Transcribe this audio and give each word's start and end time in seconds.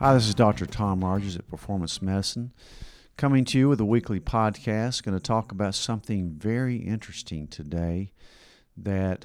Hi, 0.00 0.14
this 0.14 0.28
is 0.28 0.36
Dr. 0.36 0.64
Tom 0.64 1.00
Rogers 1.04 1.34
at 1.34 1.48
Performance 1.48 2.00
Medicine, 2.00 2.52
coming 3.16 3.44
to 3.46 3.58
you 3.58 3.68
with 3.68 3.80
a 3.80 3.84
weekly 3.84 4.20
podcast. 4.20 5.02
Going 5.02 5.18
to 5.18 5.20
talk 5.20 5.50
about 5.50 5.74
something 5.74 6.36
very 6.38 6.76
interesting 6.76 7.48
today 7.48 8.12
that 8.76 9.24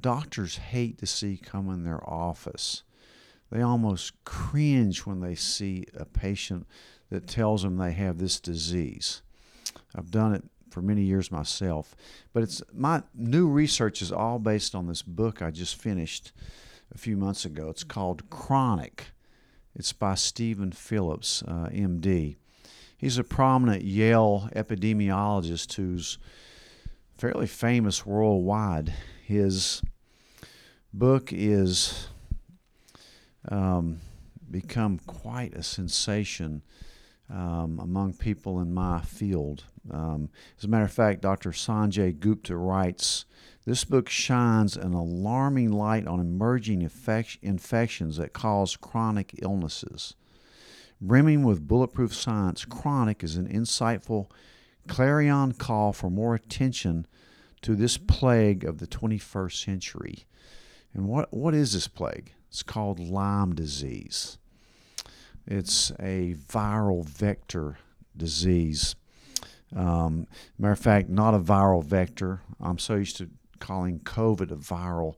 doctors 0.00 0.58
hate 0.58 0.98
to 0.98 1.06
see 1.06 1.36
come 1.36 1.68
in 1.70 1.82
their 1.82 2.08
office. 2.08 2.84
They 3.50 3.62
almost 3.62 4.12
cringe 4.24 5.06
when 5.06 5.22
they 5.22 5.34
see 5.34 5.86
a 5.96 6.04
patient 6.04 6.68
that 7.10 7.26
tells 7.26 7.64
them 7.64 7.76
they 7.76 7.90
have 7.90 8.18
this 8.18 8.38
disease. 8.38 9.22
I've 9.92 10.12
done 10.12 10.36
it 10.36 10.44
for 10.70 10.82
many 10.82 11.02
years 11.02 11.32
myself, 11.32 11.96
but 12.32 12.44
it's 12.44 12.62
my 12.72 13.02
new 13.12 13.48
research 13.48 14.02
is 14.02 14.12
all 14.12 14.38
based 14.38 14.76
on 14.76 14.86
this 14.86 15.02
book 15.02 15.42
I 15.42 15.50
just 15.50 15.74
finished 15.74 16.30
a 16.94 16.98
few 16.98 17.16
months 17.16 17.44
ago. 17.44 17.70
It's 17.70 17.82
called 17.82 18.30
Chronic 18.30 19.06
it's 19.74 19.92
by 19.92 20.14
Steven 20.14 20.72
Phillips, 20.72 21.42
uh, 21.46 21.68
MD. 21.72 22.36
He's 22.96 23.18
a 23.18 23.24
prominent 23.24 23.82
Yale 23.82 24.50
epidemiologist 24.54 25.72
who's 25.74 26.18
fairly 27.16 27.46
famous 27.46 28.04
worldwide. 28.04 28.92
His 29.24 29.82
book 30.92 31.32
is 31.32 32.08
um, 33.48 34.00
become 34.50 34.98
quite 35.06 35.54
a 35.54 35.62
sensation 35.62 36.62
um, 37.30 37.78
among 37.80 38.14
people 38.14 38.60
in 38.60 38.74
my 38.74 39.00
field. 39.02 39.64
Um, 39.90 40.28
as 40.58 40.64
a 40.64 40.68
matter 40.68 40.84
of 40.84 40.92
fact, 40.92 41.22
Dr. 41.22 41.50
Sanjay 41.50 42.18
Gupta 42.18 42.56
writes 42.56 43.24
this 43.64 43.84
book 43.84 44.08
shines 44.08 44.76
an 44.76 44.94
alarming 44.94 45.70
light 45.70 46.06
on 46.06 46.18
emerging 46.18 46.80
infec- 46.80 47.38
infections 47.42 48.16
that 48.16 48.32
cause 48.32 48.76
chronic 48.76 49.34
illnesses. 49.42 50.14
Brimming 51.00 51.44
with 51.44 51.66
bulletproof 51.66 52.14
science, 52.14 52.64
Chronic 52.64 53.24
is 53.24 53.36
an 53.36 53.48
insightful 53.48 54.30
clarion 54.86 55.52
call 55.52 55.92
for 55.92 56.10
more 56.10 56.34
attention 56.34 57.06
to 57.62 57.74
this 57.74 57.96
plague 57.96 58.64
of 58.64 58.78
the 58.78 58.86
21st 58.86 59.64
century. 59.64 60.26
And 60.92 61.06
what, 61.06 61.32
what 61.32 61.54
is 61.54 61.72
this 61.72 61.88
plague? 61.88 62.32
It's 62.48 62.62
called 62.62 62.98
Lyme 62.98 63.54
disease. 63.54 64.38
It's 65.46 65.90
a 66.00 66.34
viral 66.34 67.04
vector 67.04 67.78
disease. 68.16 68.94
Um, 69.74 70.26
matter 70.58 70.72
of 70.72 70.78
fact, 70.78 71.08
not 71.08 71.34
a 71.34 71.38
viral 71.38 71.84
vector. 71.84 72.40
I'm 72.60 72.78
so 72.78 72.96
used 72.96 73.16
to 73.18 73.30
calling 73.58 74.00
COVID 74.00 74.50
a 74.50 74.56
viral 74.56 75.14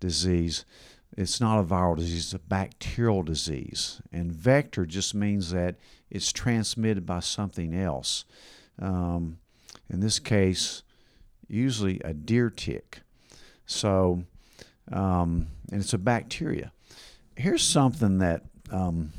disease. 0.00 0.64
It's 1.16 1.40
not 1.40 1.58
a 1.58 1.64
viral 1.64 1.96
disease, 1.96 2.26
it's 2.26 2.34
a 2.34 2.38
bacterial 2.38 3.22
disease. 3.22 4.00
And 4.12 4.30
vector 4.30 4.84
just 4.86 5.14
means 5.14 5.50
that 5.50 5.76
it's 6.10 6.30
transmitted 6.30 7.06
by 7.06 7.20
something 7.20 7.74
else. 7.74 8.24
Um, 8.78 9.38
in 9.88 10.00
this 10.00 10.18
case, 10.18 10.82
usually 11.48 12.00
a 12.04 12.12
deer 12.12 12.50
tick. 12.50 13.00
So, 13.64 14.24
um, 14.92 15.48
and 15.72 15.80
it's 15.80 15.94
a 15.94 15.98
bacteria. 15.98 16.72
Here's 17.36 17.62
something 17.62 18.18
that 18.18 18.42
um, 18.70 19.12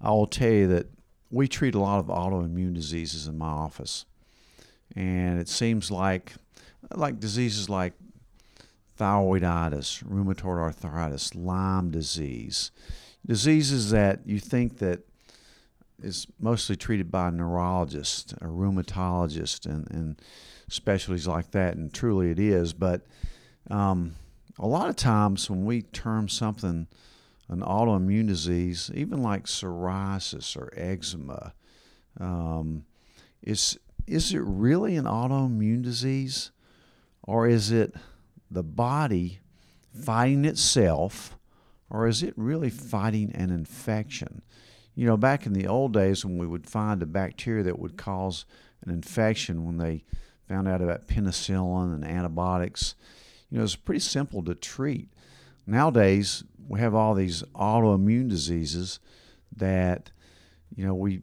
I 0.00 0.10
will 0.10 0.26
tell 0.26 0.50
you 0.50 0.66
that 0.68 0.86
we 1.34 1.48
treat 1.48 1.74
a 1.74 1.80
lot 1.80 1.98
of 1.98 2.06
autoimmune 2.06 2.74
diseases 2.74 3.26
in 3.26 3.36
my 3.36 3.48
office. 3.48 4.06
And 4.94 5.40
it 5.40 5.48
seems 5.48 5.90
like 5.90 6.32
like 6.94 7.18
diseases 7.18 7.68
like 7.68 7.94
thyroiditis, 8.98 10.04
rheumatoid 10.04 10.58
arthritis, 10.58 11.34
Lyme 11.34 11.90
disease, 11.90 12.70
diseases 13.26 13.90
that 13.90 14.20
you 14.26 14.38
think 14.38 14.78
that 14.78 15.00
is 16.00 16.26
mostly 16.38 16.76
treated 16.76 17.10
by 17.10 17.28
a 17.28 17.32
neurologist, 17.32 18.34
a 18.34 18.46
rheumatologist, 18.46 19.66
and, 19.66 19.90
and 19.90 20.22
specialties 20.68 21.26
like 21.26 21.50
that, 21.50 21.76
and 21.76 21.92
truly 21.92 22.30
it 22.30 22.38
is. 22.38 22.72
But 22.72 23.06
um, 23.70 24.14
a 24.58 24.66
lot 24.66 24.88
of 24.88 24.96
times 24.96 25.50
when 25.50 25.64
we 25.64 25.82
term 25.82 26.28
something 26.28 26.86
an 27.48 27.60
autoimmune 27.60 28.26
disease, 28.26 28.90
even 28.94 29.22
like 29.22 29.44
psoriasis 29.44 30.56
or 30.56 30.72
eczema, 30.76 31.52
um, 32.18 32.84
is 33.42 33.78
is 34.06 34.34
it 34.34 34.42
really 34.44 34.96
an 34.96 35.04
autoimmune 35.04 35.82
disease? 35.82 36.50
Or 37.22 37.48
is 37.48 37.70
it 37.70 37.94
the 38.50 38.62
body 38.62 39.40
fighting 39.98 40.44
itself? 40.44 41.38
Or 41.88 42.06
is 42.06 42.22
it 42.22 42.34
really 42.36 42.70
fighting 42.70 43.32
an 43.34 43.50
infection? 43.50 44.42
You 44.94 45.06
know, 45.06 45.16
back 45.16 45.46
in 45.46 45.52
the 45.52 45.66
old 45.66 45.92
days 45.92 46.24
when 46.24 46.38
we 46.38 46.46
would 46.46 46.68
find 46.68 47.02
a 47.02 47.06
bacteria 47.06 47.62
that 47.64 47.78
would 47.78 47.96
cause 47.96 48.44
an 48.84 48.92
infection 48.92 49.64
when 49.64 49.78
they 49.78 50.04
found 50.48 50.68
out 50.68 50.82
about 50.82 51.08
penicillin 51.08 51.94
and 51.94 52.04
antibiotics, 52.04 52.94
you 53.50 53.58
know, 53.58 53.64
it's 53.64 53.76
pretty 53.76 54.00
simple 54.00 54.42
to 54.44 54.54
treat. 54.54 55.08
Nowadays, 55.66 56.44
we 56.68 56.80
have 56.80 56.94
all 56.94 57.14
these 57.14 57.42
autoimmune 57.54 58.28
diseases 58.28 59.00
that, 59.56 60.10
you 60.74 60.84
know, 60.86 60.94
we 60.94 61.20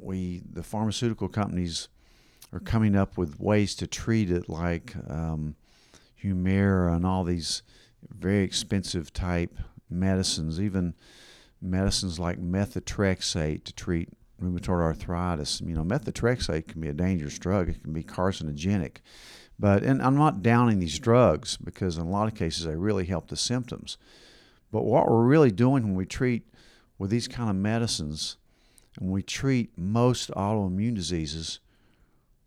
we 0.00 0.42
the 0.50 0.62
pharmaceutical 0.62 1.28
companies 1.28 1.88
are 2.52 2.60
coming 2.60 2.94
up 2.94 3.16
with 3.16 3.40
ways 3.40 3.74
to 3.76 3.86
treat 3.86 4.30
it, 4.30 4.48
like 4.48 4.94
um, 5.08 5.56
Humira 6.22 6.94
and 6.94 7.04
all 7.04 7.24
these 7.24 7.62
very 8.08 8.44
expensive 8.44 9.12
type 9.12 9.56
medicines, 9.90 10.60
even 10.60 10.94
medicines 11.60 12.18
like 12.18 12.38
methotrexate 12.38 13.64
to 13.64 13.72
treat 13.72 14.08
rheumatoid 14.40 14.82
arthritis. 14.82 15.60
You 15.60 15.74
know, 15.74 15.84
methotrexate 15.84 16.68
can 16.68 16.80
be 16.80 16.88
a 16.88 16.92
dangerous 16.92 17.38
drug; 17.38 17.68
it 17.68 17.82
can 17.82 17.92
be 17.92 18.02
carcinogenic. 18.02 18.98
But 19.58 19.82
and 19.82 20.02
I'm 20.02 20.16
not 20.16 20.42
downing 20.42 20.80
these 20.80 20.98
drugs 20.98 21.56
because 21.56 21.96
in 21.96 22.06
a 22.06 22.10
lot 22.10 22.28
of 22.28 22.34
cases 22.34 22.64
they 22.64 22.76
really 22.76 23.06
help 23.06 23.28
the 23.28 23.36
symptoms. 23.36 23.98
But 24.74 24.86
what 24.86 25.08
we're 25.08 25.24
really 25.24 25.52
doing 25.52 25.84
when 25.84 25.94
we 25.94 26.04
treat 26.04 26.52
with 26.98 27.08
these 27.08 27.28
kind 27.28 27.48
of 27.48 27.54
medicines, 27.54 28.38
and 28.98 29.08
we 29.08 29.22
treat 29.22 29.70
most 29.78 30.32
autoimmune 30.32 30.96
diseases, 30.96 31.60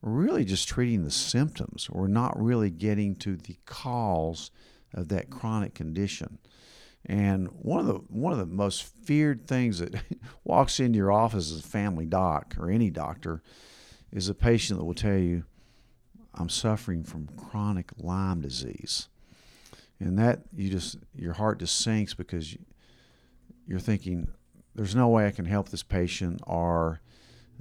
we're 0.02 0.12
really 0.12 0.44
just 0.44 0.68
treating 0.68 1.06
the 1.06 1.10
symptoms. 1.10 1.90
We're 1.90 2.10
not 2.10 2.38
really 2.38 2.70
getting 2.70 3.16
to 3.20 3.38
the 3.38 3.56
cause 3.66 4.52
of 4.94 5.08
that 5.08 5.30
chronic 5.30 5.74
condition. 5.74 6.40
And 7.06 7.48
one 7.48 7.80
of 7.80 7.86
the 7.86 8.00
one 8.10 8.34
of 8.34 8.40
the 8.40 8.46
most 8.46 8.84
feared 8.84 9.48
things 9.48 9.80
that 9.80 9.96
walks 10.44 10.82
into 10.82 10.98
your 10.98 11.14
office 11.14 11.50
as 11.50 11.60
a 11.60 11.68
family 11.68 12.06
doc 12.06 12.56
or 12.60 12.70
any 12.70 12.90
doctor 12.90 13.42
is 14.12 14.28
a 14.28 14.36
patient 14.36 14.80
that 14.80 14.86
will 14.86 14.94
tell 14.94 15.18
you, 15.18 15.46
"I'm 16.34 16.50
suffering 16.50 17.06
from 17.06 17.30
chronic 17.38 17.94
Lyme 17.98 18.42
disease," 18.42 19.08
and 20.00 20.18
that 20.20 20.42
you 20.56 20.70
just 20.70 20.98
your 21.16 21.34
heart 21.34 21.60
just 21.60 21.78
sinks 21.78 22.14
because 22.14 22.56
you're 23.66 23.80
thinking, 23.80 24.28
"There's 24.76 24.96
no 24.96 25.08
way 25.10 25.28
I 25.28 25.32
can 25.32 25.46
help 25.46 25.70
this 25.70 25.84
patient," 25.84 26.42
or 26.46 27.02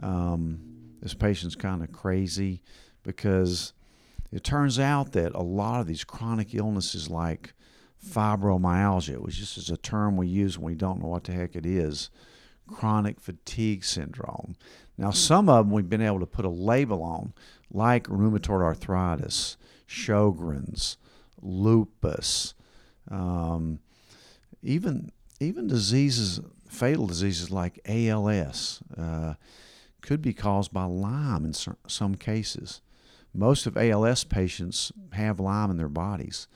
um, 0.02 0.60
this 1.00 1.14
patient's 1.14 1.56
kind 1.56 1.82
of 1.82 1.92
crazy 1.92 2.62
because 3.02 3.72
it 4.32 4.44
turns 4.44 4.78
out 4.78 5.12
that 5.12 5.34
a 5.34 5.42
lot 5.42 5.80
of 5.80 5.86
these 5.86 6.04
chronic 6.04 6.54
illnesses 6.54 7.08
like 7.08 7.54
fibromyalgia, 8.04 9.18
which 9.18 9.36
just 9.36 9.56
is 9.56 9.70
a 9.70 9.76
term 9.76 10.16
we 10.16 10.26
use 10.26 10.58
when 10.58 10.66
we 10.66 10.74
don't 10.74 11.00
know 11.00 11.08
what 11.08 11.24
the 11.24 11.32
heck 11.32 11.56
it 11.56 11.66
is, 11.66 12.10
chronic 12.66 13.20
fatigue 13.20 13.84
syndrome. 13.84 14.56
Now, 14.98 15.10
some 15.10 15.48
of 15.48 15.66
them 15.66 15.74
we've 15.74 15.88
been 15.88 16.00
able 16.00 16.20
to 16.20 16.26
put 16.26 16.44
a 16.44 16.50
label 16.50 17.03
on, 17.03 17.32
like 17.70 18.06
rheumatoid 18.08 18.62
arthritis, 18.62 19.56
Sjogren's, 19.89 20.97
lupus, 21.41 22.54
um, 23.10 23.80
even 24.62 25.10
even 25.38 25.66
diseases, 25.66 26.41
fatal 26.68 27.06
diseases 27.06 27.50
like 27.50 27.78
ALS. 27.86 28.83
Uh, 28.97 29.34
could 30.03 30.22
be 30.22 30.33
caused 30.33 30.72
by 30.72 30.84
Lyme 30.84 31.44
in 31.44 31.53
some 31.53 32.15
cases. 32.15 32.80
Most 33.34 33.66
of 33.66 33.77
ALS 33.77 34.22
patients 34.22 34.92
have 35.12 35.41
Lyme 35.41 35.71
in 35.71 35.77
their 35.78 35.88
bodies. 35.88 36.47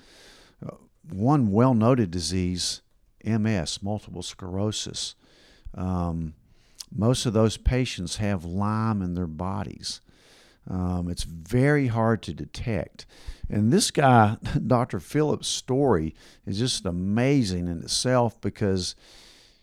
Uh, 0.65 0.77
one 1.09 1.51
well 1.51 1.75
noted 1.75 2.13
disease, 2.13 2.81
MS, 3.25 3.83
multiple 3.83 4.23
sclerosis, 4.23 5.17
um, 5.75 6.35
most 6.93 7.27
of 7.27 7.33
those 7.33 7.57
patients 7.57 8.17
have 8.17 8.45
Lyme 8.45 9.03
in 9.03 9.15
their 9.15 9.27
bodies. 9.27 10.01
Um, 10.69 11.09
it's 11.09 11.25
very 11.25 11.89
hard 11.89 12.23
to 12.23 12.35
detect. 12.35 13.07
And 13.49 13.73
this 13.73 13.91
guy, 13.91 14.37
Dr. 14.67 15.01
Phillips' 15.01 15.49
story 15.49 16.15
is 16.47 16.59
just 16.59 16.85
amazing 16.87 17.69
in 17.69 17.83
itself 17.83 18.41
because 18.41 18.95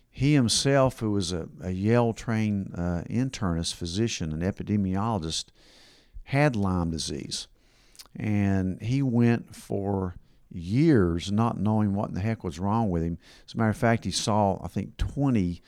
he 0.10 0.34
himself, 0.34 1.00
who 1.00 1.12
was 1.12 1.32
a, 1.32 1.48
a 1.62 1.72
Yale 1.72 2.14
trained 2.14 2.74
uh, 2.76 3.04
internist, 3.10 3.76
physician, 3.76 4.34
and 4.34 4.42
epidemiologist, 4.42 5.46
had 6.24 6.56
Lyme 6.56 6.92
disease. 6.92 7.48
And 8.16 8.82
he 8.82 9.02
went 9.02 9.56
for 9.56 10.16
years 10.52 11.32
not 11.32 11.60
knowing 11.60 11.94
what 11.94 12.10
in 12.10 12.16
the 12.16 12.22
heck 12.22 12.44
was 12.44 12.60
wrong 12.60 12.90
with 12.90 13.04
him. 13.04 13.18
As 13.46 13.54
a 13.54 13.58
matter 13.58 13.70
of 13.70 13.78
fact, 13.78 14.06
he 14.06 14.12
saw, 14.12 14.60
I 14.64 14.68
think, 14.68 14.98
20 14.98 15.62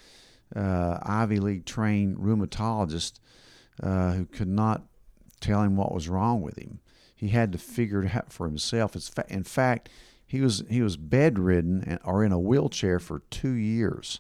uh, 0.56 0.98
Ivy 1.04 1.40
League 1.40 1.66
trained 1.66 2.18
rheumatologists 2.18 3.20
uh, 3.84 4.14
who 4.14 4.26
could 4.26 4.48
not 4.48 4.84
tell 5.40 5.62
him 5.62 5.76
what 5.76 5.94
was 5.94 6.10
wrong 6.10 6.42
with 6.42 6.58
him. 6.58 6.80
He 7.16 7.30
had 7.30 7.52
to 7.52 7.58
figure 7.58 8.04
it 8.04 8.16
out 8.16 8.32
for 8.32 8.48
himself. 8.48 8.96
in 9.28 9.44
fact, 9.44 9.90
he 10.26 10.42
was 10.42 10.64
he 10.70 10.82
was 10.82 10.96
bedridden 10.96 12.00
or 12.06 12.24
in 12.24 12.32
a 12.32 12.40
wheelchair 12.40 13.00
for 13.00 13.24
two 13.30 13.54
years, 13.54 14.20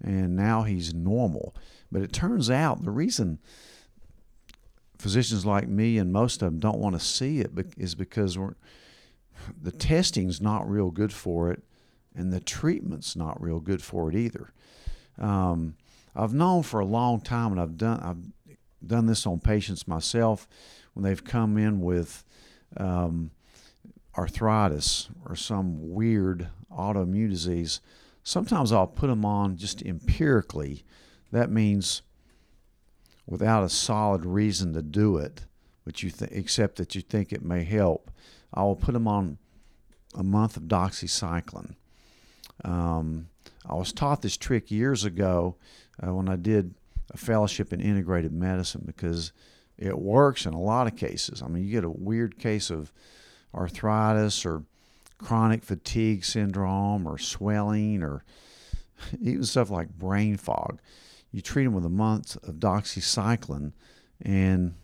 and 0.00 0.36
now 0.36 0.62
he's 0.62 0.92
normal. 0.92 1.54
But 1.90 2.02
it 2.02 2.12
turns 2.12 2.50
out 2.50 2.84
the 2.84 2.90
reason 2.90 3.38
physicians 4.98 5.44
like 5.44 5.66
me 5.66 5.98
and 5.98 6.12
most 6.12 6.42
of 6.42 6.46
them 6.46 6.60
don't 6.60 6.78
want 6.78 6.94
to 6.94 7.04
see 7.04 7.40
it 7.40 7.50
is 7.76 7.96
because 7.96 8.38
the 9.60 9.72
testing's 9.72 10.40
not 10.40 10.70
real 10.70 10.90
good 10.90 11.12
for 11.12 11.50
it, 11.50 11.64
and 12.14 12.32
the 12.32 12.40
treatment's 12.40 13.16
not 13.16 13.42
real 13.42 13.58
good 13.58 13.82
for 13.82 14.10
it 14.10 14.14
either. 14.14 14.52
Um, 15.18 15.74
I've 16.14 16.34
known 16.34 16.62
for 16.62 16.78
a 16.78 16.84
long 16.84 17.20
time, 17.20 17.52
and 17.52 17.60
I've 17.60 17.76
done 17.76 18.00
I've 18.00 18.41
done 18.86 19.06
this 19.06 19.26
on 19.26 19.40
patients 19.40 19.88
myself 19.88 20.48
when 20.94 21.04
they've 21.04 21.24
come 21.24 21.56
in 21.56 21.80
with 21.80 22.24
um, 22.76 23.30
arthritis 24.16 25.08
or 25.26 25.36
some 25.36 25.92
weird 25.92 26.48
autoimmune 26.70 27.30
disease. 27.30 27.80
Sometimes 28.22 28.72
I'll 28.72 28.86
put 28.86 29.08
them 29.08 29.24
on 29.24 29.56
just 29.56 29.82
empirically. 29.82 30.84
That 31.32 31.50
means 31.50 32.02
without 33.26 33.64
a 33.64 33.68
solid 33.68 34.24
reason 34.24 34.74
to 34.74 34.82
do 34.82 35.16
it, 35.16 35.46
but 35.84 36.02
you 36.02 36.10
th- 36.10 36.30
except 36.32 36.76
that 36.76 36.94
you 36.94 37.00
think 37.00 37.32
it 37.32 37.42
may 37.42 37.64
help. 37.64 38.10
I 38.52 38.62
will 38.62 38.76
put 38.76 38.92
them 38.92 39.08
on 39.08 39.38
a 40.14 40.22
month 40.22 40.56
of 40.56 40.64
doxycycline. 40.64 41.74
Um, 42.64 43.28
I 43.66 43.74
was 43.74 43.92
taught 43.92 44.22
this 44.22 44.36
trick 44.36 44.70
years 44.70 45.04
ago 45.04 45.56
uh, 46.04 46.14
when 46.14 46.28
I 46.28 46.36
did 46.36 46.74
a 47.12 47.16
fellowship 47.16 47.72
in 47.72 47.80
integrated 47.80 48.32
medicine 48.32 48.82
because 48.86 49.32
it 49.78 49.98
works 49.98 50.46
in 50.46 50.54
a 50.54 50.60
lot 50.60 50.86
of 50.86 50.96
cases. 50.96 51.42
I 51.42 51.48
mean, 51.48 51.64
you 51.64 51.70
get 51.70 51.84
a 51.84 51.90
weird 51.90 52.38
case 52.38 52.70
of 52.70 52.92
arthritis 53.54 54.46
or 54.46 54.64
chronic 55.18 55.64
fatigue 55.64 56.24
syndrome 56.24 57.06
or 57.06 57.18
swelling 57.18 58.02
or 58.02 58.24
even 59.20 59.44
stuff 59.44 59.70
like 59.70 59.88
brain 59.90 60.36
fog. 60.36 60.80
You 61.30 61.40
treat 61.40 61.64
them 61.64 61.74
with 61.74 61.86
a 61.86 61.90
month 61.90 62.36
of 62.46 62.56
doxycycline, 62.56 63.72
and 64.20 64.74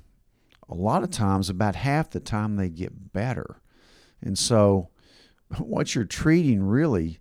a 0.69 0.75
lot 0.75 1.03
of 1.03 1.11
times, 1.11 1.51
about 1.51 1.75
half 1.75 2.11
the 2.11 2.21
time, 2.21 2.57
they 2.57 2.71
get 2.71 3.13
better. 3.13 3.61
And 4.23 4.39
so, 4.39 4.89
what 5.59 5.95
you're 5.95 6.05
treating 6.05 6.63
really 6.63 7.19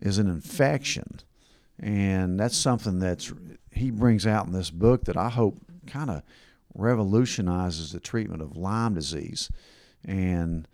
is 0.00 0.18
an 0.18 0.28
infection. 0.28 1.20
And 1.78 2.40
that's 2.40 2.56
something 2.56 2.98
that's 2.98 3.32
he 3.76 3.90
brings 3.90 4.26
out 4.26 4.46
in 4.46 4.52
this 4.52 4.70
book 4.70 5.04
that 5.04 5.16
I 5.16 5.28
hope 5.28 5.58
kind 5.86 6.10
of 6.10 6.22
revolutionizes 6.74 7.92
the 7.92 8.00
treatment 8.00 8.42
of 8.42 8.56
Lyme 8.56 8.94
disease 8.94 9.50
and 10.04 10.66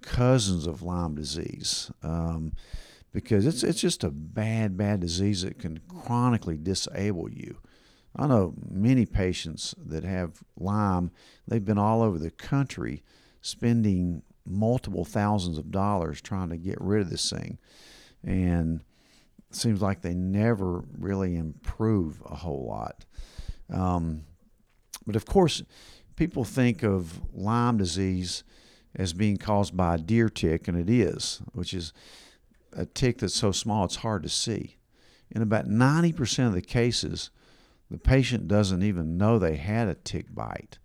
cousins 0.00 0.66
of 0.66 0.82
Lyme 0.82 1.14
disease. 1.14 1.90
Um, 2.02 2.52
because 3.12 3.46
it's 3.46 3.62
it's 3.62 3.80
just 3.80 4.04
a 4.04 4.10
bad, 4.10 4.76
bad 4.76 5.00
disease 5.00 5.42
that 5.42 5.58
can 5.58 5.80
chronically 5.88 6.56
disable 6.56 7.30
you. 7.30 7.58
I 8.16 8.26
know 8.26 8.54
many 8.70 9.06
patients 9.06 9.74
that 9.78 10.04
have 10.04 10.42
Lyme, 10.58 11.10
they've 11.46 11.64
been 11.64 11.78
all 11.78 12.02
over 12.02 12.18
the 12.18 12.30
country 12.30 13.02
spending 13.40 14.22
multiple 14.46 15.04
thousands 15.04 15.58
of 15.58 15.70
dollars 15.70 16.20
trying 16.20 16.50
to 16.50 16.56
get 16.56 16.80
rid 16.80 17.02
of 17.02 17.10
this 17.10 17.30
thing. 17.30 17.58
And 18.22 18.82
seems 19.54 19.80
like 19.80 20.02
they 20.02 20.14
never 20.14 20.84
really 20.98 21.36
improve 21.36 22.22
a 22.24 22.34
whole 22.34 22.66
lot. 22.66 23.04
Um, 23.72 24.24
but 25.06 25.16
of 25.16 25.26
course, 25.26 25.62
people 26.16 26.44
think 26.44 26.82
of 26.82 27.20
Lyme 27.32 27.78
disease 27.78 28.44
as 28.94 29.12
being 29.12 29.36
caused 29.36 29.76
by 29.76 29.94
a 29.94 29.98
deer 29.98 30.28
tick, 30.28 30.68
and 30.68 30.78
it 30.78 30.90
is, 30.90 31.40
which 31.52 31.72
is 31.72 31.92
a 32.72 32.86
tick 32.86 33.18
that's 33.18 33.34
so 33.34 33.52
small 33.52 33.84
it's 33.84 33.96
hard 33.96 34.22
to 34.22 34.28
see. 34.28 34.76
In 35.30 35.42
about 35.42 35.66
90% 35.66 36.46
of 36.46 36.52
the 36.52 36.62
cases, 36.62 37.30
the 37.90 37.98
patient 37.98 38.48
doesn't 38.48 38.82
even 38.82 39.16
know 39.16 39.38
they 39.38 39.56
had 39.56 39.88
a 39.88 39.94
tick 39.94 40.34
bite. 40.34 40.78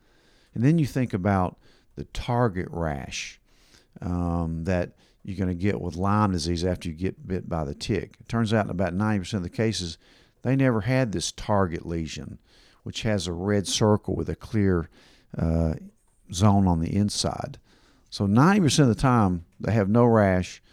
And 0.53 0.63
then 0.63 0.79
you 0.79 0.85
think 0.85 1.13
about 1.13 1.57
the 1.95 2.05
target 2.05 2.67
rash 2.69 3.39
um, 4.01 4.63
that 4.65 4.93
you're 5.27 5.35
going 5.35 5.49
to 5.49 5.61
get 5.61 5.81
with 5.81 5.97
Lyme 5.97 6.31
disease 6.31 6.63
after 6.63 6.87
you 6.87 6.95
get 6.95 7.27
bit 7.27 7.49
by 7.49 7.65
the 7.65 7.75
tick. 7.75 8.15
It 8.21 8.29
turns 8.29 8.53
out 8.53 8.63
in 8.63 8.71
about 8.71 8.93
90% 8.93 9.33
of 9.33 9.43
the 9.43 9.49
cases, 9.49 9.97
they 10.41 10.55
never 10.55 10.81
had 10.81 11.11
this 11.11 11.33
target 11.33 11.85
lesion, 11.85 12.39
which 12.83 13.01
has 13.01 13.27
a 13.27 13.33
red 13.33 13.67
circle 13.67 14.15
with 14.15 14.29
a 14.29 14.37
clear 14.37 14.89
uh, 15.37 15.73
zone 16.31 16.65
on 16.65 16.79
the 16.79 16.95
inside. 16.95 17.57
So 18.09 18.25
90% 18.25 18.79
of 18.79 18.87
the 18.87 18.95
time, 18.95 19.43
they 19.59 19.73
have 19.73 19.89
no 19.89 20.05
rash 20.05 20.63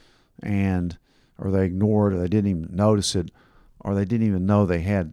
and 0.40 0.96
or 1.36 1.50
they 1.50 1.64
ignored 1.64 2.14
or 2.14 2.18
they 2.18 2.28
didn't 2.28 2.50
even 2.50 2.68
notice 2.70 3.16
it 3.16 3.32
or 3.80 3.96
they 3.96 4.04
didn't 4.04 4.28
even 4.28 4.46
know 4.46 4.64
they 4.64 4.82
had 4.82 5.12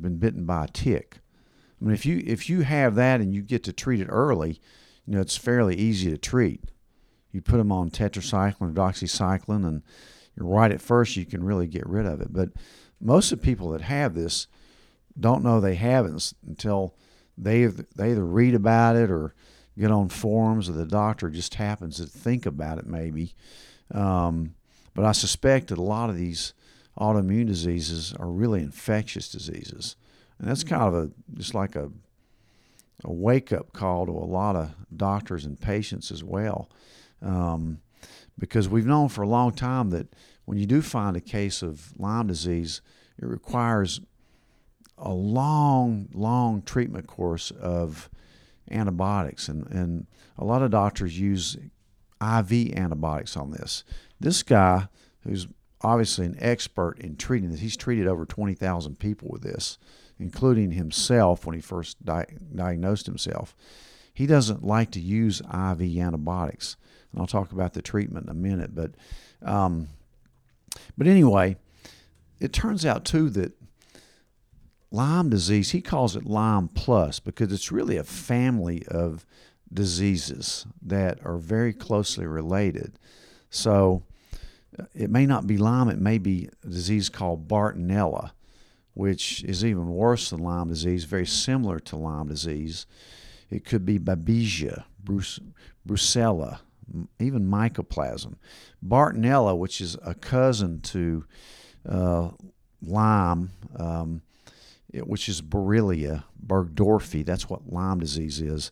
been 0.00 0.16
bitten 0.16 0.44
by 0.44 0.64
a 0.64 0.68
tick. 0.68 1.18
I 1.80 1.84
mean, 1.84 1.94
if 1.94 2.04
you 2.04 2.24
if 2.26 2.50
you 2.50 2.62
have 2.62 2.96
that 2.96 3.20
and 3.20 3.32
you 3.32 3.42
get 3.42 3.62
to 3.64 3.72
treat 3.72 4.00
it 4.00 4.08
early, 4.10 4.60
you 5.06 5.14
know 5.14 5.20
it's 5.20 5.36
fairly 5.36 5.76
easy 5.76 6.10
to 6.10 6.18
treat. 6.18 6.64
You 7.32 7.40
put 7.42 7.58
them 7.58 7.72
on 7.72 7.90
tetracycline 7.90 8.60
or 8.60 8.68
doxycycline, 8.68 9.66
and 9.66 9.82
you're 10.36 10.46
right 10.46 10.72
at 10.72 10.80
first 10.80 11.16
you 11.16 11.26
can 11.26 11.44
really 11.44 11.66
get 11.66 11.86
rid 11.86 12.06
of 12.06 12.20
it. 12.20 12.32
But 12.32 12.50
most 13.00 13.32
of 13.32 13.40
the 13.40 13.44
people 13.44 13.70
that 13.70 13.82
have 13.82 14.14
this 14.14 14.46
don't 15.18 15.42
know 15.42 15.60
they 15.60 15.74
have 15.74 16.06
it 16.06 16.32
until 16.46 16.94
they 17.36 17.66
they 17.66 18.12
either 18.12 18.24
read 18.24 18.54
about 18.54 18.96
it 18.96 19.10
or 19.10 19.34
get 19.78 19.90
on 19.90 20.08
forums 20.08 20.68
or 20.68 20.72
the 20.72 20.86
doctor 20.86 21.30
just 21.30 21.54
happens 21.54 21.96
to 21.96 22.06
think 22.06 22.46
about 22.46 22.78
it 22.78 22.86
maybe. 22.86 23.34
Um, 23.92 24.54
but 24.94 25.04
I 25.04 25.12
suspect 25.12 25.68
that 25.68 25.78
a 25.78 25.82
lot 25.82 26.10
of 26.10 26.16
these 26.16 26.52
autoimmune 26.98 27.46
diseases 27.46 28.12
are 28.18 28.28
really 28.28 28.60
infectious 28.60 29.30
diseases. 29.30 29.96
And 30.38 30.48
that's 30.48 30.64
kind 30.64 30.82
of 30.82 30.94
a 30.94 31.10
just 31.34 31.54
like 31.54 31.76
a 31.76 31.90
a 33.04 33.12
wake 33.12 33.52
up 33.52 33.72
call 33.72 34.06
to 34.06 34.12
a 34.12 34.28
lot 34.28 34.56
of 34.56 34.74
doctors 34.94 35.44
and 35.44 35.58
patients 35.58 36.10
as 36.10 36.22
well. 36.22 36.68
Um, 37.22 37.80
because 38.38 38.68
we've 38.68 38.86
known 38.86 39.08
for 39.08 39.22
a 39.22 39.28
long 39.28 39.52
time 39.52 39.90
that 39.90 40.08
when 40.46 40.58
you 40.58 40.66
do 40.66 40.82
find 40.82 41.16
a 41.16 41.20
case 41.20 41.62
of 41.62 41.92
Lyme 41.98 42.26
disease, 42.26 42.80
it 43.18 43.26
requires 43.26 44.00
a 44.96 45.12
long, 45.12 46.08
long 46.12 46.62
treatment 46.62 47.06
course 47.06 47.50
of 47.50 48.10
antibiotics. 48.70 49.48
And, 49.48 49.66
and 49.68 50.06
a 50.38 50.44
lot 50.44 50.62
of 50.62 50.70
doctors 50.70 51.18
use 51.18 51.56
IV 52.20 52.74
antibiotics 52.76 53.36
on 53.36 53.50
this. 53.50 53.84
This 54.18 54.42
guy, 54.42 54.88
who's 55.20 55.46
obviously 55.82 56.26
an 56.26 56.36
expert 56.38 56.98
in 56.98 57.16
treating 57.16 57.50
this, 57.50 57.60
he's 57.60 57.76
treated 57.76 58.06
over 58.06 58.26
20,000 58.26 58.98
people 58.98 59.28
with 59.30 59.42
this, 59.42 59.78
including 60.18 60.72
himself 60.72 61.46
when 61.46 61.54
he 61.54 61.60
first 61.60 62.04
di- 62.04 62.26
diagnosed 62.54 63.06
himself. 63.06 63.56
He 64.12 64.26
doesn't 64.26 64.64
like 64.64 64.90
to 64.92 65.00
use 65.00 65.40
IV 65.40 65.80
antibiotics. 65.80 66.76
And 67.12 67.20
I'll 67.20 67.26
talk 67.26 67.52
about 67.52 67.74
the 67.74 67.82
treatment 67.82 68.26
in 68.26 68.30
a 68.30 68.34
minute. 68.34 68.74
But, 68.74 68.92
um, 69.42 69.88
but 70.96 71.06
anyway, 71.06 71.56
it 72.38 72.52
turns 72.52 72.86
out 72.86 73.04
too 73.04 73.30
that 73.30 73.52
Lyme 74.90 75.30
disease, 75.30 75.70
he 75.70 75.80
calls 75.80 76.16
it 76.16 76.26
Lyme 76.26 76.68
plus 76.68 77.20
because 77.20 77.52
it's 77.52 77.70
really 77.70 77.96
a 77.96 78.04
family 78.04 78.84
of 78.88 79.24
diseases 79.72 80.66
that 80.82 81.24
are 81.24 81.36
very 81.36 81.72
closely 81.72 82.26
related. 82.26 82.98
So 83.50 84.02
it 84.94 85.10
may 85.10 85.26
not 85.26 85.46
be 85.46 85.58
Lyme, 85.58 85.88
it 85.88 86.00
may 86.00 86.18
be 86.18 86.48
a 86.64 86.66
disease 86.68 87.08
called 87.08 87.46
Bartonella, 87.48 88.32
which 88.94 89.44
is 89.44 89.64
even 89.64 89.88
worse 89.88 90.30
than 90.30 90.40
Lyme 90.40 90.68
disease, 90.68 91.04
very 91.04 91.26
similar 91.26 91.78
to 91.80 91.96
Lyme 91.96 92.28
disease. 92.28 92.86
It 93.48 93.64
could 93.64 93.84
be 93.84 93.98
Babesia, 93.98 94.84
Bruce, 95.02 95.38
Brucella, 95.86 96.60
even 97.18 97.46
Mycoplasma. 97.46 98.34
Bartonella, 98.84 99.56
which 99.56 99.80
is 99.80 99.96
a 100.04 100.14
cousin 100.14 100.80
to 100.80 101.24
uh, 101.88 102.30
Lyme, 102.82 103.50
um, 103.76 104.22
it, 104.92 105.06
which 105.06 105.28
is 105.28 105.42
Borrelia 105.42 106.24
burgdorferi, 106.44 107.24
that's 107.24 107.48
what 107.48 107.72
Lyme 107.72 108.00
disease 108.00 108.40
is. 108.40 108.70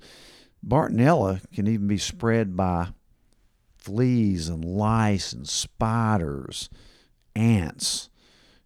Bartonella 0.66 1.40
can 1.52 1.68
even 1.68 1.86
be 1.86 1.98
spread 1.98 2.56
by 2.56 2.88
fleas 3.76 4.48
and 4.48 4.64
lice 4.64 5.32
and 5.32 5.48
spiders, 5.48 6.68
ants, 7.36 8.10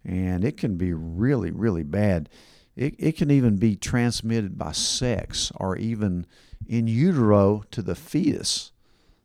and 0.04 0.44
it 0.44 0.56
can 0.56 0.76
be 0.76 0.92
really, 0.92 1.50
really 1.50 1.82
bad. 1.82 2.28
It, 2.74 2.94
it 2.98 3.16
can 3.18 3.30
even 3.30 3.56
be 3.56 3.76
transmitted 3.76 4.56
by 4.56 4.72
sex 4.72 5.52
or 5.56 5.76
even 5.76 6.26
in 6.66 6.86
utero 6.86 7.64
to 7.70 7.82
the 7.82 7.94
fetus. 7.94 8.72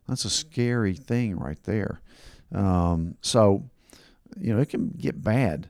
That's 0.08 0.24
a 0.24 0.30
scary 0.30 0.94
thing 0.94 1.36
right 1.38 1.62
there. 1.64 2.00
Um, 2.52 3.16
so, 3.20 3.68
you 4.38 4.54
know, 4.54 4.60
it 4.60 4.70
can 4.70 4.88
get 4.96 5.22
bad. 5.22 5.68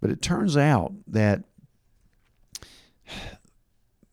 But 0.00 0.10
it 0.10 0.22
turns 0.22 0.56
out 0.56 0.92
that 1.08 1.44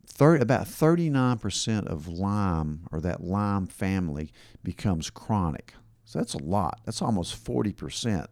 30, 0.07 0.41
about 0.41 0.65
39% 0.65 1.85
of 1.85 2.07
Lyme 2.07 2.87
or 2.91 2.99
that 3.01 3.23
Lyme 3.23 3.67
family 3.67 4.31
becomes 4.63 5.09
chronic. 5.09 5.73
So 6.05 6.19
that's 6.19 6.33
a 6.33 6.43
lot. 6.43 6.81
That's 6.85 7.01
almost 7.01 7.43
40%. 7.43 8.25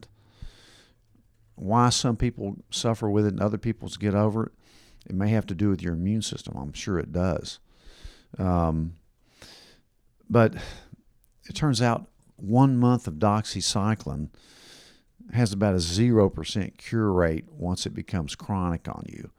Why 1.55 1.89
some 1.89 2.17
people 2.17 2.57
suffer 2.71 3.09
with 3.09 3.25
it 3.25 3.33
and 3.33 3.41
other 3.41 3.57
people 3.57 3.87
get 3.99 4.15
over 4.15 4.47
it, 4.47 4.51
it 5.05 5.15
may 5.15 5.29
have 5.29 5.45
to 5.45 5.55
do 5.55 5.69
with 5.69 5.81
your 5.81 5.93
immune 5.93 6.23
system. 6.23 6.57
I'm 6.57 6.73
sure 6.73 6.97
it 6.97 7.11
does. 7.11 7.59
Um, 8.37 8.95
but 10.29 10.55
it 11.47 11.55
turns 11.55 11.81
out 11.81 12.07
one 12.37 12.77
month 12.77 13.07
of 13.07 13.15
doxycycline 13.15 14.29
has 15.33 15.53
about 15.53 15.73
a 15.73 15.77
0% 15.77 16.77
cure 16.77 17.11
rate 17.11 17.45
once 17.51 17.85
it 17.85 17.93
becomes 17.93 18.35
chronic 18.35 18.87
on 18.87 19.05
you. 19.07 19.31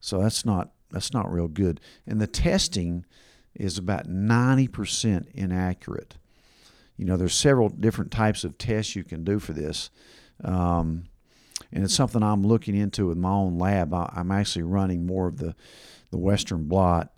So 0.00 0.20
that's 0.20 0.44
not 0.44 0.72
that's 0.90 1.14
not 1.14 1.32
real 1.32 1.48
good. 1.48 1.80
And 2.06 2.20
the 2.20 2.26
testing 2.26 3.06
is 3.54 3.78
about 3.78 4.06
90% 4.06 5.26
inaccurate. 5.32 6.16
You 6.98 7.06
know, 7.06 7.16
there's 7.16 7.34
several 7.34 7.70
different 7.70 8.10
types 8.10 8.44
of 8.44 8.58
tests 8.58 8.94
you 8.94 9.02
can 9.02 9.24
do 9.24 9.38
for 9.38 9.54
this. 9.54 9.88
Um, 10.44 11.04
and 11.72 11.82
it's 11.82 11.94
something 11.94 12.22
I'm 12.22 12.42
looking 12.42 12.76
into 12.76 13.06
with 13.06 13.16
my 13.16 13.30
own 13.30 13.58
lab. 13.58 13.94
I, 13.94 14.12
am 14.16 14.30
actually 14.30 14.64
running 14.64 15.06
more 15.06 15.28
of 15.28 15.38
the, 15.38 15.54
the 16.10 16.18
Western 16.18 16.64
blot, 16.64 17.10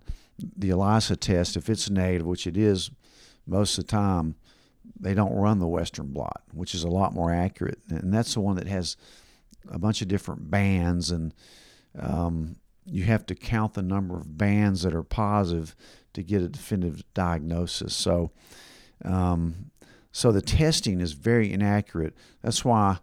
the 0.55 0.69
ELISA 0.69 1.17
test. 1.17 1.57
If 1.57 1.69
it's 1.69 1.89
negative, 1.89 2.25
which 2.25 2.47
it 2.47 2.55
is 2.55 2.91
most 3.45 3.77
of 3.77 3.85
the 3.85 3.91
time, 3.91 4.35
they 4.99 5.13
don't 5.13 5.33
run 5.33 5.59
the 5.59 5.67
Western 5.67 6.07
blot, 6.07 6.43
which 6.53 6.75
is 6.75 6.83
a 6.83 6.89
lot 6.89 7.13
more 7.13 7.33
accurate. 7.33 7.79
And 7.89 8.13
that's 8.13 8.33
the 8.33 8.41
one 8.41 8.55
that 8.55 8.67
has 8.67 8.97
a 9.69 9.79
bunch 9.79 10.01
of 10.01 10.07
different 10.07 10.49
bands, 10.49 11.11
and 11.11 11.33
um, 11.99 12.57
you 12.85 13.03
have 13.03 13.25
to 13.25 13.35
count 13.35 13.73
the 13.73 13.81
number 13.81 14.15
of 14.15 14.37
bands 14.37 14.83
that 14.83 14.93
are 14.93 15.03
positive 15.03 15.75
to 16.13 16.23
get 16.23 16.41
a 16.41 16.47
definitive 16.47 17.03
diagnosis. 17.13 17.93
So, 17.95 18.31
um, 19.03 19.71
so 20.11 20.31
the 20.31 20.41
testing 20.41 21.01
is 21.01 21.13
very 21.13 21.51
inaccurate. 21.51 22.15
That's 22.41 22.63
why, 22.63 22.99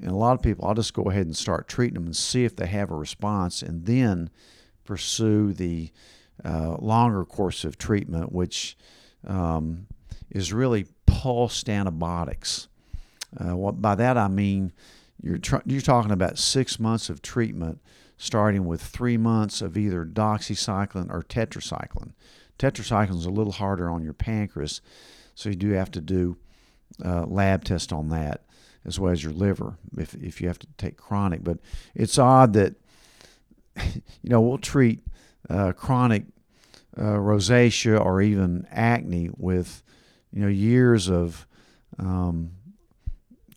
and 0.00 0.10
a 0.10 0.16
lot 0.16 0.32
of 0.32 0.42
people, 0.42 0.66
I'll 0.66 0.74
just 0.74 0.94
go 0.94 1.04
ahead 1.04 1.26
and 1.26 1.36
start 1.36 1.68
treating 1.68 1.94
them 1.94 2.06
and 2.06 2.16
see 2.16 2.44
if 2.44 2.56
they 2.56 2.66
have 2.66 2.90
a 2.90 2.96
response, 2.96 3.62
and 3.62 3.84
then 3.84 4.30
pursue 4.84 5.52
the 5.52 5.92
uh, 6.44 6.76
longer 6.78 7.24
course 7.24 7.64
of 7.64 7.76
treatment, 7.76 8.32
which 8.32 8.76
um, 9.26 9.86
is 10.30 10.52
really 10.52 10.86
pulsed 11.06 11.68
antibiotics. 11.68 12.68
Uh, 13.38 13.56
what, 13.56 13.80
by 13.82 13.94
that 13.94 14.16
I 14.16 14.28
mean 14.28 14.72
you're 15.22 15.38
tr- 15.38 15.56
you're 15.66 15.80
talking 15.80 16.12
about 16.12 16.38
six 16.38 16.78
months 16.78 17.10
of 17.10 17.22
treatment, 17.22 17.80
starting 18.16 18.66
with 18.66 18.80
three 18.80 19.16
months 19.16 19.60
of 19.60 19.76
either 19.76 20.04
doxycycline 20.04 21.10
or 21.10 21.22
tetracycline. 21.22 22.12
Tetracycline 22.58 23.16
is 23.16 23.26
a 23.26 23.30
little 23.30 23.52
harder 23.52 23.90
on 23.90 24.02
your 24.02 24.12
pancreas, 24.12 24.80
so 25.34 25.48
you 25.48 25.56
do 25.56 25.70
have 25.70 25.90
to 25.92 26.00
do 26.00 26.36
uh, 27.04 27.24
lab 27.26 27.64
test 27.64 27.92
on 27.92 28.08
that 28.08 28.44
as 28.84 28.98
well 28.98 29.12
as 29.12 29.22
your 29.22 29.32
liver 29.32 29.76
if 29.96 30.14
if 30.14 30.40
you 30.40 30.48
have 30.48 30.58
to 30.58 30.66
take 30.78 30.96
chronic. 30.96 31.44
But 31.44 31.58
it's 31.94 32.18
odd 32.18 32.52
that 32.54 32.74
you 33.76 34.30
know 34.30 34.40
we'll 34.40 34.58
treat 34.58 35.00
uh, 35.50 35.72
chronic 35.72 36.24
uh, 36.98 37.16
rosacea 37.16 38.04
or 38.04 38.20
even 38.20 38.66
acne 38.70 39.30
with 39.36 39.82
you 40.32 40.42
know 40.42 40.48
years 40.48 41.08
of 41.08 41.46
um, 41.98 42.52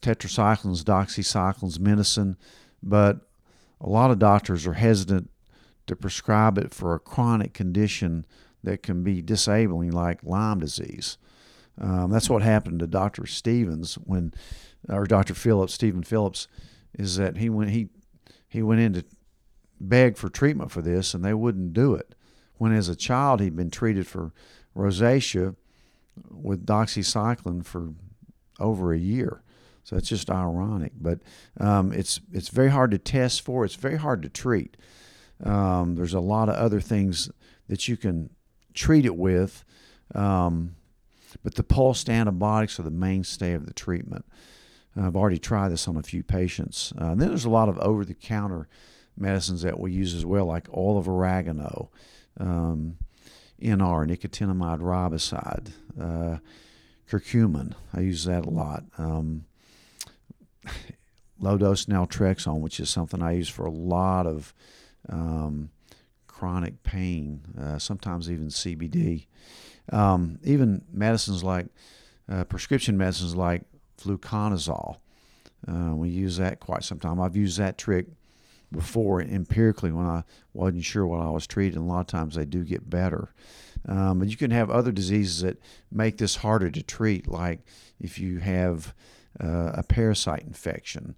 tetracyclines, 0.01 0.83
doxycyclines, 0.83 1.79
medicine, 1.79 2.37
but 2.81 3.21
a 3.79 3.89
lot 3.89 4.11
of 4.11 4.19
doctors 4.19 4.65
are 4.67 4.73
hesitant 4.73 5.29
to 5.87 5.95
prescribe 5.95 6.57
it 6.57 6.73
for 6.73 6.93
a 6.93 6.99
chronic 6.99 7.53
condition 7.53 8.25
that 8.63 8.83
can 8.83 9.03
be 9.03 9.21
disabling, 9.21 9.91
like 9.91 10.23
Lyme 10.23 10.59
disease. 10.59 11.17
Um, 11.79 12.11
that's 12.11 12.29
what 12.29 12.43
happened 12.43 12.79
to 12.79 12.87
Dr. 12.87 13.25
Stevens 13.25 13.95
when, 13.95 14.33
or 14.87 15.05
Dr. 15.05 15.33
Phillips, 15.33 15.73
Steven 15.73 16.03
Phillips, 16.03 16.47
is 16.93 17.17
that 17.17 17.37
he 17.37 17.49
went 17.49 17.71
he 17.71 17.89
he 18.47 18.61
went 18.61 18.81
in 18.81 18.93
to 18.93 19.05
beg 19.79 20.17
for 20.17 20.29
treatment 20.29 20.71
for 20.71 20.81
this, 20.81 21.13
and 21.13 21.23
they 21.23 21.33
wouldn't 21.33 21.73
do 21.73 21.95
it. 21.95 22.13
When 22.61 22.73
as 22.73 22.89
a 22.89 22.95
child 22.95 23.39
he'd 23.39 23.55
been 23.55 23.71
treated 23.71 24.05
for 24.05 24.33
rosacea 24.77 25.55
with 26.29 26.63
doxycycline 26.63 27.65
for 27.65 27.95
over 28.59 28.93
a 28.93 28.99
year. 28.99 29.41
So 29.83 29.97
it's 29.97 30.09
just 30.09 30.29
ironic, 30.29 30.91
but 31.01 31.21
um, 31.59 31.91
it's 31.91 32.21
it's 32.31 32.49
very 32.49 32.69
hard 32.69 32.91
to 32.91 32.99
test 32.99 33.41
for. 33.41 33.65
It's 33.65 33.73
very 33.73 33.97
hard 33.97 34.21
to 34.21 34.29
treat. 34.29 34.77
Um, 35.43 35.95
there's 35.95 36.13
a 36.13 36.19
lot 36.19 36.49
of 36.49 36.55
other 36.55 36.79
things 36.79 37.31
that 37.67 37.87
you 37.87 37.97
can 37.97 38.29
treat 38.75 39.05
it 39.05 39.15
with, 39.15 39.65
um, 40.13 40.75
but 41.41 41.55
the 41.55 41.63
pulsed 41.63 42.11
antibiotics 42.11 42.79
are 42.79 42.83
the 42.83 42.91
mainstay 42.91 43.53
of 43.53 43.65
the 43.65 43.73
treatment. 43.73 44.23
I've 44.95 45.15
already 45.15 45.39
tried 45.39 45.69
this 45.69 45.87
on 45.87 45.97
a 45.97 46.03
few 46.03 46.21
patients. 46.21 46.93
Uh, 46.95 47.15
then 47.15 47.29
there's 47.29 47.45
a 47.45 47.49
lot 47.49 47.69
of 47.69 47.79
over-the-counter 47.79 48.67
medicines 49.17 49.63
that 49.63 49.79
we 49.79 49.91
use 49.93 50.13
as 50.13 50.27
well, 50.27 50.45
like 50.45 50.69
oil 50.77 50.99
of 50.99 51.07
oregano. 51.07 51.89
Um, 52.39 52.97
NR, 53.61 54.07
nicotinamide 54.07 54.79
riboside, 54.79 55.71
uh, 55.99 56.39
curcumin. 57.09 57.75
I 57.93 58.01
use 58.01 58.25
that 58.25 58.45
a 58.45 58.49
lot. 58.49 58.83
Um, 58.97 59.45
low 61.39 61.57
dose 61.57 61.85
naltrexone, 61.85 62.59
which 62.59 62.79
is 62.79 62.89
something 62.89 63.21
I 63.21 63.33
use 63.33 63.49
for 63.49 63.65
a 63.65 63.71
lot 63.71 64.25
of 64.25 64.53
um, 65.09 65.69
chronic 66.27 66.81
pain, 66.83 67.41
uh, 67.59 67.77
sometimes 67.77 68.31
even 68.31 68.47
CBD. 68.47 69.27
Um, 69.91 70.39
even 70.43 70.83
medicines 70.91 71.43
like 71.43 71.67
uh, 72.29 72.45
prescription 72.45 72.97
medicines 72.97 73.35
like 73.35 73.63
fluconazole. 73.99 74.97
Uh, 75.67 75.95
we 75.95 76.09
use 76.09 76.37
that 76.37 76.59
quite 76.59 76.83
some 76.83 76.99
time. 76.99 77.21
I've 77.21 77.35
used 77.35 77.59
that 77.59 77.77
trick 77.77 78.07
before 78.71 79.21
empirically 79.21 79.91
when 79.91 80.05
I 80.05 80.23
wasn't 80.53 80.85
sure 80.85 81.05
what 81.05 81.21
I 81.21 81.29
was 81.29 81.47
treating. 81.47 81.79
A 81.79 81.85
lot 81.85 82.01
of 82.01 82.07
times 82.07 82.35
they 82.35 82.45
do 82.45 82.63
get 82.63 82.89
better. 82.89 83.33
Um, 83.87 84.19
but 84.19 84.29
you 84.29 84.37
can 84.37 84.51
have 84.51 84.69
other 84.69 84.91
diseases 84.91 85.41
that 85.41 85.61
make 85.91 86.17
this 86.17 86.37
harder 86.37 86.69
to 86.69 86.83
treat, 86.83 87.27
like 87.27 87.61
if 87.99 88.19
you 88.19 88.39
have 88.39 88.93
uh, 89.43 89.71
a 89.73 89.83
parasite 89.83 90.43
infection, 90.43 91.15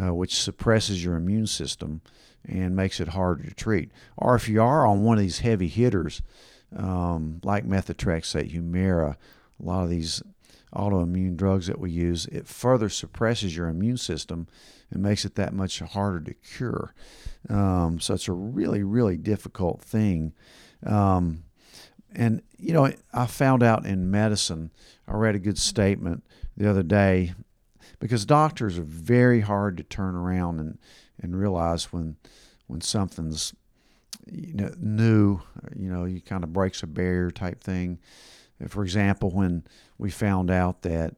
uh, 0.00 0.14
which 0.14 0.40
suppresses 0.40 1.04
your 1.04 1.16
immune 1.16 1.46
system 1.46 2.00
and 2.44 2.76
makes 2.76 3.00
it 3.00 3.08
harder 3.08 3.44
to 3.44 3.54
treat. 3.54 3.90
Or 4.16 4.34
if 4.34 4.48
you 4.48 4.62
are 4.62 4.86
on 4.86 5.02
one 5.02 5.18
of 5.18 5.22
these 5.22 5.40
heavy 5.40 5.68
hitters, 5.68 6.22
um, 6.76 7.40
like 7.42 7.66
methotrexate, 7.66 8.52
Humira, 8.52 9.16
a 9.60 9.64
lot 9.64 9.84
of 9.84 9.90
these 9.90 10.22
autoimmune 10.74 11.36
drugs 11.36 11.66
that 11.66 11.80
we 11.80 11.90
use, 11.90 12.26
it 12.26 12.46
further 12.46 12.88
suppresses 12.88 13.56
your 13.56 13.68
immune 13.68 13.96
system 13.96 14.46
and 14.90 15.02
makes 15.02 15.24
it 15.24 15.34
that 15.36 15.52
much 15.52 15.80
harder 15.80 16.20
to 16.20 16.34
cure. 16.34 16.94
Um, 17.48 18.00
so 18.00 18.14
it's 18.14 18.28
a 18.28 18.32
really, 18.32 18.82
really 18.82 19.16
difficult 19.16 19.82
thing. 19.82 20.32
Um, 20.84 21.44
and, 22.14 22.42
you 22.56 22.72
know, 22.72 22.90
I 23.12 23.26
found 23.26 23.62
out 23.62 23.84
in 23.84 24.10
medicine, 24.10 24.70
I 25.06 25.12
read 25.12 25.34
a 25.34 25.40
good 25.40 25.58
statement 25.58 26.24
the 26.56 26.68
other 26.68 26.82
day 26.82 27.34
because 28.00 28.24
doctors 28.24 28.78
are 28.78 28.82
very 28.82 29.40
hard 29.40 29.76
to 29.76 29.82
turn 29.82 30.14
around 30.14 30.60
and, 30.60 30.78
and 31.20 31.38
realize 31.38 31.92
when 31.92 32.16
when 32.66 32.80
something's 32.80 33.54
you 34.30 34.54
know 34.54 34.70
new 34.78 35.40
you 35.74 35.90
know 35.90 36.04
you 36.04 36.20
kind 36.20 36.44
of 36.44 36.52
breaks 36.52 36.82
a 36.82 36.86
barrier 36.86 37.30
type 37.30 37.62
thing 37.62 37.98
for 38.68 38.82
example 38.82 39.30
when 39.30 39.64
we 39.96 40.10
found 40.10 40.50
out 40.50 40.82
that 40.82 41.14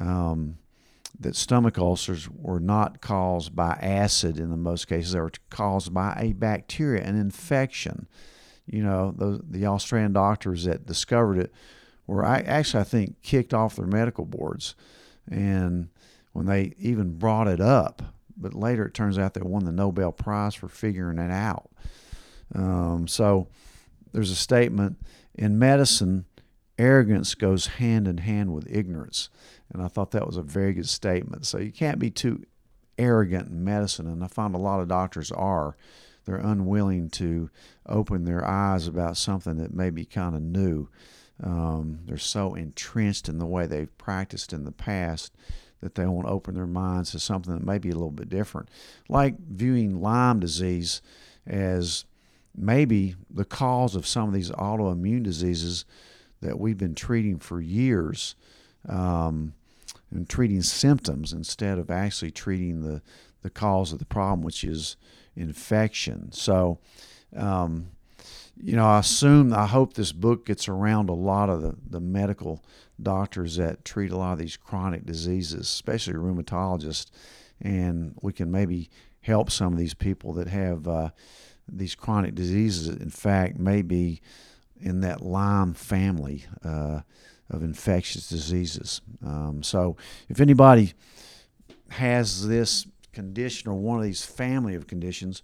um, 0.00 0.56
that 1.18 1.36
stomach 1.36 1.78
ulcers 1.78 2.28
were 2.28 2.60
not 2.60 3.00
caused 3.00 3.54
by 3.54 3.78
acid 3.80 4.38
in 4.38 4.50
the 4.50 4.56
most 4.56 4.86
cases 4.88 5.12
they 5.12 5.20
were 5.20 5.32
caused 5.50 5.94
by 5.94 6.14
a 6.18 6.32
bacteria 6.32 7.02
an 7.02 7.18
infection 7.18 8.08
you 8.66 8.82
know 8.82 9.12
the, 9.16 9.40
the 9.48 9.66
australian 9.66 10.12
doctors 10.12 10.64
that 10.64 10.86
discovered 10.86 11.38
it 11.38 11.52
were 12.06 12.24
I, 12.24 12.40
actually 12.40 12.80
i 12.80 12.84
think 12.84 13.22
kicked 13.22 13.54
off 13.54 13.76
their 13.76 13.86
medical 13.86 14.24
boards 14.24 14.74
and 15.30 15.88
when 16.32 16.46
they 16.46 16.74
even 16.78 17.16
brought 17.16 17.46
it 17.48 17.60
up 17.60 18.02
but 18.36 18.54
later 18.54 18.86
it 18.86 18.94
turns 18.94 19.18
out 19.18 19.34
they 19.34 19.40
won 19.40 19.64
the 19.64 19.72
Nobel 19.72 20.12
Prize 20.12 20.54
for 20.54 20.68
figuring 20.68 21.18
it 21.18 21.30
out. 21.30 21.70
Um, 22.54 23.06
so 23.08 23.48
there's 24.12 24.30
a 24.30 24.36
statement 24.36 24.98
in 25.34 25.58
medicine 25.58 26.26
arrogance 26.78 27.34
goes 27.34 27.66
hand 27.66 28.08
in 28.08 28.18
hand 28.18 28.52
with 28.52 28.66
ignorance. 28.70 29.28
And 29.74 29.82
I 29.82 29.88
thought 29.88 30.12
that 30.12 30.26
was 30.26 30.36
a 30.36 30.42
very 30.42 30.72
good 30.72 30.88
statement. 30.88 31.44
So 31.44 31.58
you 31.58 31.72
can't 31.72 31.98
be 31.98 32.08
too 32.08 32.44
arrogant 32.96 33.48
in 33.48 33.64
medicine. 33.64 34.06
And 34.06 34.22
I 34.22 34.28
find 34.28 34.54
a 34.54 34.58
lot 34.58 34.80
of 34.80 34.88
doctors 34.88 35.32
are. 35.32 35.76
They're 36.24 36.36
unwilling 36.36 37.10
to 37.10 37.50
open 37.86 38.24
their 38.24 38.46
eyes 38.46 38.86
about 38.86 39.16
something 39.16 39.58
that 39.58 39.74
may 39.74 39.90
be 39.90 40.06
kind 40.06 40.34
of 40.34 40.42
new. 40.42 40.88
Um, 41.42 41.98
they're 42.06 42.16
so 42.16 42.54
entrenched 42.54 43.28
in 43.28 43.38
the 43.38 43.46
way 43.46 43.66
they've 43.66 43.98
practiced 43.98 44.52
in 44.52 44.64
the 44.64 44.72
past 44.72 45.34
that 45.80 45.96
they 45.96 46.06
won't 46.06 46.28
open 46.28 46.54
their 46.54 46.66
minds 46.66 47.10
to 47.10 47.18
something 47.18 47.52
that 47.52 47.66
may 47.66 47.76
be 47.78 47.90
a 47.90 47.94
little 47.94 48.10
bit 48.10 48.30
different. 48.30 48.70
Like 49.08 49.38
viewing 49.38 50.00
Lyme 50.00 50.40
disease 50.40 51.02
as 51.46 52.04
maybe 52.56 53.16
the 53.28 53.44
cause 53.44 53.96
of 53.96 54.06
some 54.06 54.28
of 54.28 54.34
these 54.34 54.52
autoimmune 54.52 55.24
diseases 55.24 55.84
that 56.40 56.58
we've 56.58 56.78
been 56.78 56.94
treating 56.94 57.38
for 57.38 57.60
years 57.60 58.36
um, 58.88 59.52
and 60.14 60.28
treating 60.28 60.62
symptoms 60.62 61.32
instead 61.32 61.78
of 61.78 61.90
actually 61.90 62.30
treating 62.30 62.82
the, 62.82 63.02
the 63.42 63.50
cause 63.50 63.92
of 63.92 63.98
the 63.98 64.04
problem, 64.04 64.42
which 64.42 64.64
is 64.64 64.96
infection. 65.36 66.32
So, 66.32 66.78
um, 67.36 67.88
you 68.56 68.76
know, 68.76 68.86
I 68.86 69.00
assume, 69.00 69.52
I 69.52 69.66
hope 69.66 69.94
this 69.94 70.12
book 70.12 70.46
gets 70.46 70.68
around 70.68 71.08
a 71.10 71.14
lot 71.14 71.50
of 71.50 71.60
the, 71.60 71.74
the 71.90 72.00
medical 72.00 72.64
doctors 73.02 73.56
that 73.56 73.84
treat 73.84 74.12
a 74.12 74.16
lot 74.16 74.34
of 74.34 74.38
these 74.38 74.56
chronic 74.56 75.04
diseases, 75.04 75.62
especially 75.62 76.14
rheumatologists, 76.14 77.10
and 77.60 78.14
we 78.22 78.32
can 78.32 78.50
maybe 78.50 78.90
help 79.22 79.50
some 79.50 79.72
of 79.72 79.78
these 79.78 79.94
people 79.94 80.32
that 80.34 80.46
have 80.46 80.86
uh, 80.86 81.10
these 81.68 81.94
chronic 81.94 82.34
diseases. 82.34 82.88
In 82.88 83.10
fact, 83.10 83.58
maybe 83.58 84.20
in 84.80 85.00
that 85.00 85.22
Lyme 85.22 85.74
family 85.74 86.44
uh, 86.64 87.00
of 87.50 87.62
infectious 87.62 88.28
diseases. 88.28 89.00
Um, 89.24 89.62
so, 89.62 89.96
if 90.28 90.40
anybody 90.40 90.94
has 91.90 92.46
this 92.48 92.86
condition 93.12 93.70
or 93.70 93.74
one 93.74 93.98
of 93.98 94.04
these 94.04 94.24
family 94.24 94.74
of 94.74 94.86
conditions, 94.86 95.42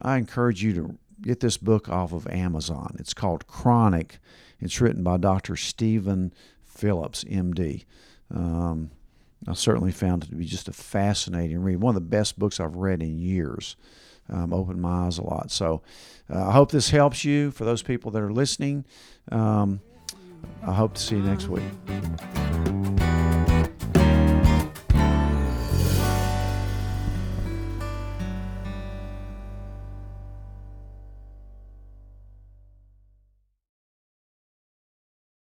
I 0.00 0.16
encourage 0.16 0.62
you 0.62 0.72
to 0.74 0.98
get 1.20 1.40
this 1.40 1.56
book 1.56 1.88
off 1.88 2.12
of 2.12 2.26
Amazon. 2.28 2.96
It's 2.98 3.14
called 3.14 3.46
Chronic. 3.46 4.18
It's 4.60 4.80
written 4.80 5.02
by 5.02 5.16
Dr. 5.16 5.56
Steven 5.56 6.32
Phillips, 6.64 7.24
MD. 7.24 7.84
Um, 8.34 8.90
I 9.46 9.54
certainly 9.54 9.92
found 9.92 10.24
it 10.24 10.30
to 10.30 10.36
be 10.36 10.44
just 10.44 10.68
a 10.68 10.72
fascinating 10.72 11.62
read. 11.62 11.80
One 11.80 11.96
of 11.96 12.02
the 12.02 12.08
best 12.08 12.38
books 12.38 12.60
I've 12.60 12.76
read 12.76 13.02
in 13.02 13.18
years. 13.18 13.76
Um, 14.28 14.52
opened 14.52 14.80
my 14.80 15.06
eyes 15.06 15.18
a 15.18 15.24
lot. 15.24 15.50
So 15.50 15.82
uh, 16.32 16.48
I 16.48 16.52
hope 16.52 16.70
this 16.70 16.90
helps 16.90 17.24
you. 17.24 17.50
For 17.50 17.64
those 17.64 17.82
people 17.82 18.12
that 18.12 18.22
are 18.22 18.32
listening, 18.32 18.84
um, 19.32 19.80
I 20.64 20.72
hope 20.72 20.94
to 20.94 21.02
see 21.02 21.16
you 21.16 21.22
next 21.22 21.48
week. 21.48 21.62